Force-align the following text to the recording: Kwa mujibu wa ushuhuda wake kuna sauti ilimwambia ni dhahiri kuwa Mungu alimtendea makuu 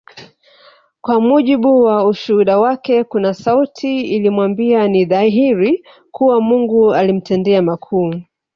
Kwa 1.01 1.21
mujibu 1.21 1.79
wa 1.81 2.07
ushuhuda 2.07 2.59
wake 2.59 3.03
kuna 3.03 3.33
sauti 3.33 4.01
ilimwambia 4.01 4.87
ni 4.87 5.05
dhahiri 5.05 5.85
kuwa 6.11 6.41
Mungu 6.41 6.93
alimtendea 6.93 7.61
makuu 7.61 8.13